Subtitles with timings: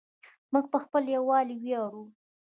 [0.51, 2.03] موږ په خپل یووالي ویاړو.